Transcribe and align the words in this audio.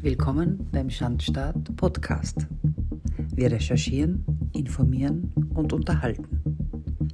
Willkommen 0.00 0.68
beim 0.70 0.90
Schandstaat 0.90 1.76
Podcast. 1.76 2.46
Wir 3.34 3.50
recherchieren, 3.50 4.24
informieren 4.54 5.32
und 5.54 5.72
unterhalten. 5.72 6.40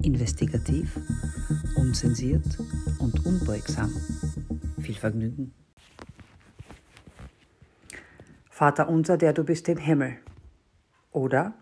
Investigativ, 0.03 0.95
unzensiert 1.77 2.45
und 2.99 3.25
unbeugsam. 3.25 3.91
Viel 4.83 4.97
Vergnügen. 4.97 5.55
Vater 8.51 8.91
unser, 8.91 9.17
der 9.17 9.33
du 9.33 9.45
bist 9.45 9.67
im 9.71 9.79
Himmel. 9.79 10.19
Oder 11.11 11.55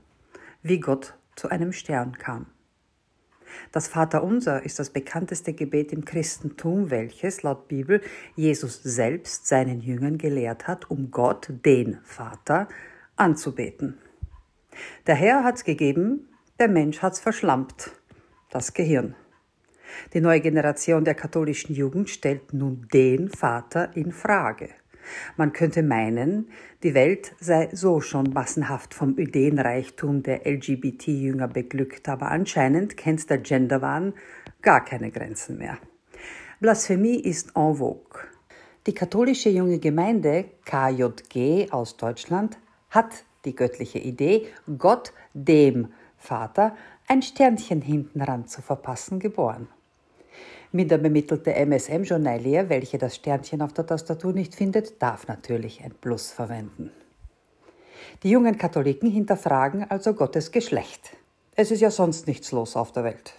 wie 0.62 0.80
Gott 0.80 1.14
zu 1.36 1.48
einem 1.48 1.73
Stern 1.73 2.18
kam. 2.18 2.46
Das 3.70 3.88
Vaterunser 3.88 4.62
ist 4.64 4.78
das 4.78 4.90
bekannteste 4.90 5.52
Gebet 5.52 5.92
im 5.92 6.04
Christentum, 6.04 6.90
welches 6.90 7.42
laut 7.42 7.68
Bibel 7.68 8.00
Jesus 8.36 8.82
selbst 8.82 9.46
seinen 9.46 9.80
Jüngern 9.80 10.18
gelehrt 10.18 10.68
hat, 10.68 10.90
um 10.90 11.10
Gott, 11.10 11.50
den 11.64 11.98
Vater, 12.04 12.68
anzubeten. 13.16 13.98
Der 15.07 15.14
Herr 15.14 15.44
hat's 15.44 15.64
gegeben, 15.64 16.29
der 16.58 16.68
Mensch 16.68 17.02
hat's 17.02 17.20
verschlampt, 17.20 17.90
das 18.50 18.72
Gehirn. 18.72 19.14
Die 20.14 20.21
neue 20.21 20.40
Generation 20.40 21.04
der 21.04 21.14
katholischen 21.14 21.74
Jugend 21.74 22.08
stellt 22.08 22.52
nun 22.52 22.88
den 22.93 23.29
Vater 23.29 23.94
in 23.96 24.12
Frage. 24.12 24.71
Man 25.36 25.52
könnte 25.52 25.82
meinen, 25.82 26.50
die 26.82 26.94
Welt 26.94 27.34
sei 27.40 27.68
so 27.72 28.00
schon 28.00 28.32
massenhaft 28.32 28.94
vom 28.94 29.18
Ideenreichtum 29.18 30.22
der 30.22 30.46
LGBT-Jünger 30.46 31.48
beglückt, 31.48 32.08
aber 32.08 32.30
anscheinend 32.30 32.97
kennt 32.97 33.28
der 33.30 33.38
Genderwahn 33.38 34.14
gar 34.62 34.84
keine 34.84 35.10
Grenzen 35.10 35.58
mehr. 35.58 35.78
Blasphemie 36.60 37.20
ist 37.20 37.56
en 37.56 37.74
vogue. 37.74 38.20
Die 38.86 38.94
katholische 38.94 39.48
junge 39.48 39.78
Gemeinde 39.78 40.46
KJG 40.64 41.70
aus 41.70 41.96
Deutschland 41.96 42.58
hat 42.91 43.24
die 43.44 43.55
göttliche 43.55 43.98
Idee, 43.98 44.46
Gott 44.78 45.12
dem 45.34 45.88
Vater 46.16 46.77
ein 47.08 47.22
Sternchen 47.22 47.80
hinten 47.80 48.22
ran 48.22 48.46
zu 48.46 48.62
verpassen, 48.62 49.18
geboren. 49.18 49.68
Minderbemittelte 50.72 51.54
MSM-Journalier, 51.54 52.68
welche 52.68 52.98
das 52.98 53.16
Sternchen 53.16 53.60
auf 53.60 53.74
der 53.74 53.86
Tastatur 53.86 54.32
nicht 54.32 54.54
findet, 54.54 55.02
darf 55.02 55.28
natürlich 55.28 55.82
ein 55.84 55.92
Plus 55.92 56.30
verwenden. 56.30 56.90
Die 58.22 58.30
jungen 58.30 58.56
Katholiken 58.56 59.10
hinterfragen 59.10 59.90
also 59.90 60.14
Gottes 60.14 60.50
Geschlecht. 60.50 61.16
Es 61.54 61.70
ist 61.70 61.80
ja 61.80 61.90
sonst 61.90 62.26
nichts 62.26 62.52
los 62.52 62.76
auf 62.76 62.92
der 62.92 63.04
Welt. 63.04 63.34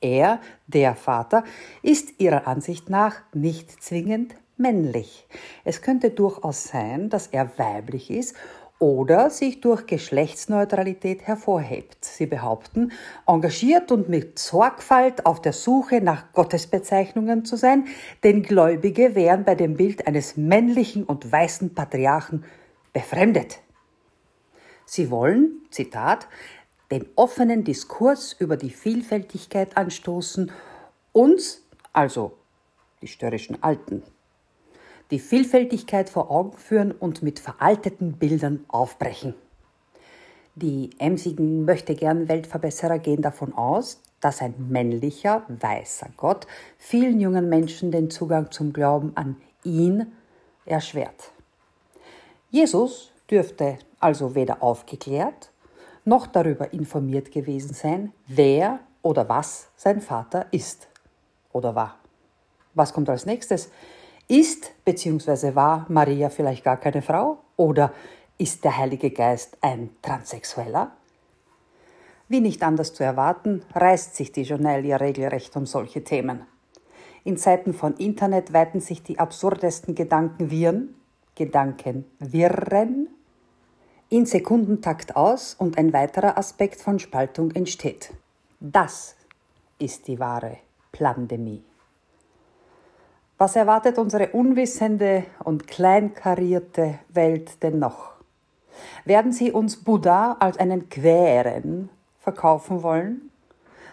Er, 0.00 0.40
der 0.66 0.94
Vater, 0.94 1.44
ist 1.82 2.20
ihrer 2.20 2.46
Ansicht 2.46 2.90
nach 2.90 3.22
nicht 3.32 3.82
zwingend 3.82 4.34
männlich. 4.58 5.26
Es 5.64 5.80
könnte 5.80 6.10
durchaus 6.10 6.64
sein, 6.64 7.08
dass 7.08 7.28
er 7.28 7.58
weiblich 7.58 8.10
ist 8.10 8.36
oder 8.78 9.30
sich 9.30 9.60
durch 9.60 9.86
Geschlechtsneutralität 9.86 11.22
hervorhebt. 11.22 12.04
Sie 12.04 12.26
behaupten, 12.26 12.92
engagiert 13.26 13.92
und 13.92 14.08
mit 14.08 14.38
Sorgfalt 14.38 15.26
auf 15.26 15.40
der 15.40 15.52
Suche 15.52 16.00
nach 16.00 16.32
Gottesbezeichnungen 16.32 17.44
zu 17.44 17.56
sein, 17.56 17.86
denn 18.24 18.42
Gläubige 18.42 19.14
wären 19.14 19.44
bei 19.44 19.54
dem 19.54 19.76
Bild 19.76 20.06
eines 20.06 20.36
männlichen 20.36 21.04
und 21.04 21.30
weißen 21.30 21.74
Patriarchen 21.74 22.44
befremdet. 22.92 23.60
Sie 24.86 25.10
wollen, 25.10 25.62
Zitat, 25.70 26.28
den 26.90 27.06
offenen 27.16 27.64
Diskurs 27.64 28.32
über 28.32 28.56
die 28.56 28.70
Vielfältigkeit 28.70 29.76
anstoßen, 29.76 30.52
uns, 31.12 31.62
also 31.92 32.36
die 33.00 33.08
störrischen 33.08 33.62
Alten, 33.62 34.02
die 35.10 35.18
Vielfältigkeit 35.18 36.08
vor 36.08 36.30
Augen 36.30 36.56
führen 36.56 36.92
und 36.92 37.22
mit 37.22 37.38
veralteten 37.38 38.14
Bildern 38.14 38.64
aufbrechen. 38.68 39.34
Die 40.54 40.90
emsigen 40.98 41.64
möchtegern 41.64 42.28
Weltverbesserer 42.28 42.98
gehen 42.98 43.22
davon 43.22 43.52
aus, 43.52 44.00
dass 44.20 44.40
ein 44.40 44.54
männlicher, 44.68 45.42
weißer 45.48 46.08
Gott 46.16 46.46
vielen 46.78 47.20
jungen 47.20 47.48
Menschen 47.48 47.90
den 47.90 48.10
Zugang 48.10 48.50
zum 48.50 48.72
Glauben 48.72 49.12
an 49.16 49.36
ihn 49.64 50.12
erschwert. 50.64 51.32
Jesus 52.50 53.12
dürfte 53.30 53.78
also 53.98 54.34
weder 54.34 54.62
aufgeklärt 54.62 55.50
noch 56.04 56.26
darüber 56.26 56.72
informiert 56.72 57.32
gewesen 57.32 57.74
sein, 57.74 58.12
wer 58.26 58.80
oder 59.02 59.28
was 59.28 59.68
sein 59.76 60.00
Vater 60.00 60.46
ist 60.50 60.88
oder 61.52 61.74
war. 61.74 61.98
Was 62.74 62.92
kommt 62.92 63.08
als 63.08 63.26
nächstes? 63.26 63.70
Ist 64.28 64.72
bzw. 64.84 65.54
war 65.54 65.84
Maria 65.88 66.30
vielleicht 66.30 66.64
gar 66.64 66.78
keine 66.78 67.02
Frau? 67.02 67.38
Oder 67.56 67.92
ist 68.38 68.64
der 68.64 68.78
Heilige 68.78 69.10
Geist 69.10 69.58
ein 69.60 69.90
Transsexueller? 70.00 70.92
Wie 72.28 72.40
nicht 72.40 72.62
anders 72.62 72.94
zu 72.94 73.04
erwarten, 73.04 73.62
reißt 73.74 74.16
sich 74.16 74.32
die 74.32 74.42
Journalie 74.42 74.98
regelrecht 74.98 75.54
um 75.56 75.66
solche 75.66 76.04
Themen. 76.04 76.46
In 77.22 77.36
Zeiten 77.36 77.74
von 77.74 77.94
Internet 77.96 78.52
weiten 78.52 78.80
sich 78.80 79.02
die 79.02 79.18
absurdesten 79.18 79.94
Gedankenviren, 79.94 80.94
Gedankenwirren, 81.34 83.08
in 84.08 84.26
Sekundentakt 84.26 85.16
aus 85.16 85.54
und 85.54 85.76
ein 85.76 85.92
weiterer 85.92 86.38
Aspekt 86.38 86.80
von 86.80 86.98
Spaltung 86.98 87.50
entsteht. 87.50 88.12
Das 88.60 89.16
ist 89.78 90.06
die 90.06 90.18
wahre 90.18 90.58
Plandemie. 90.92 91.62
Was 93.36 93.56
erwartet 93.56 93.98
unsere 93.98 94.28
unwissende 94.28 95.24
und 95.42 95.66
kleinkarierte 95.66 97.00
Welt 97.08 97.64
denn 97.64 97.80
noch? 97.80 98.12
Werden 99.04 99.32
sie 99.32 99.50
uns 99.50 99.82
Buddha 99.82 100.36
als 100.38 100.56
einen 100.58 100.88
Quären 100.88 101.88
verkaufen 102.20 102.84
wollen, 102.84 103.30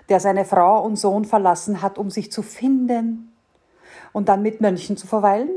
der 0.09 0.19
seine 0.19 0.45
Frau 0.45 0.83
und 0.83 0.95
Sohn 0.95 1.25
verlassen 1.25 1.81
hat, 1.81 1.97
um 1.97 2.11
sich 2.11 2.31
zu 2.31 2.43
finden 2.43 3.33
und 4.13 4.29
dann 4.29 4.43
mit 4.43 4.61
Mönchen 4.61 4.95
zu 4.95 5.07
verweilen? 5.07 5.49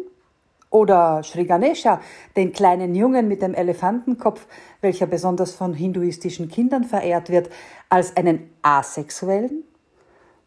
Oder 0.71 1.23
Sri 1.23 1.45
Ganesha, 1.45 2.01
den 2.37 2.55
kleinen 2.55 2.95
Jungen 2.95 3.29
mit 3.29 3.43
dem 3.43 3.53
Elefantenkopf, 3.53 4.47
welcher 4.81 5.07
besonders 5.07 5.55
von 5.55 5.75
hinduistischen 5.75 6.49
Kindern 6.49 6.85
verehrt 6.85 7.29
wird, 7.29 7.51
als 7.91 8.17
einen 8.17 8.51
Asexuellen, 8.63 9.63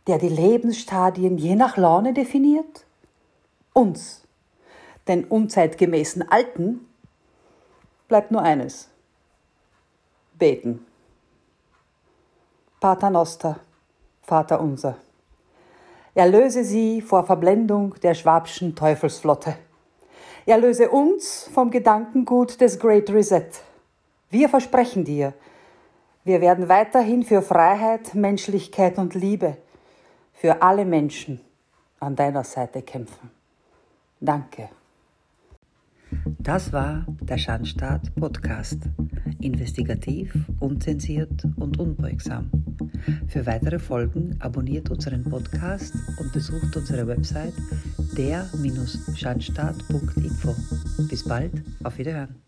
der 0.08 0.18
die 0.18 0.28
Lebensstadien 0.28 1.38
je 1.38 1.56
nach 1.56 1.78
Laune 1.78 2.14
definiert? 2.14 2.87
Uns, 3.78 4.24
den 5.08 5.24
unzeitgemäßen 5.24 6.28
Alten, 6.30 6.88
bleibt 8.08 8.32
nur 8.32 8.42
eines. 8.42 8.90
Beten. 10.34 10.86
Pater 12.80 13.12
Noster, 13.12 13.60
Vater 14.24 14.60
unser. 14.60 14.98
Erlöse 16.16 16.64
sie 16.64 17.02
vor 17.02 17.24
Verblendung 17.24 17.94
der 18.02 18.16
schwabschen 18.16 18.76
Teufelsflotte. 18.76 19.56
Erlöse 20.48 20.90
uns 20.90 21.48
vom 21.54 21.70
Gedankengut 21.70 22.60
des 22.60 22.80
Great 22.80 23.12
Reset. 23.12 23.50
Wir 24.32 24.50
versprechen 24.50 25.06
dir, 25.06 25.34
wir 26.24 26.42
werden 26.42 26.68
weiterhin 26.68 27.24
für 27.24 27.44
Freiheit, 27.44 28.16
Menschlichkeit 28.16 28.98
und 28.98 29.14
Liebe 29.14 29.58
für 30.34 30.64
alle 30.64 30.86
Menschen 30.86 31.42
an 32.00 32.16
deiner 32.16 32.44
Seite 32.44 32.82
kämpfen. 32.82 33.37
Danke. 34.20 34.70
Das 36.40 36.72
war 36.72 37.06
der 37.22 37.38
Schandstaat 37.38 38.16
Podcast. 38.16 38.80
Investigativ, 39.42 40.34
unzensiert 40.60 41.46
und 41.58 41.78
unbeugsam. 41.80 42.50
Für 43.28 43.46
weitere 43.46 43.80
Folgen 43.80 44.38
abonniert 44.40 44.90
unseren 44.90 45.24
Podcast 45.24 45.94
und 46.20 46.32
besucht 46.32 46.76
unsere 46.76 47.06
Website 47.08 47.54
der-schandstaat.info. 48.16 50.56
Bis 51.10 51.24
bald, 51.24 51.64
auf 51.84 51.98
Wiederhören. 51.98 52.47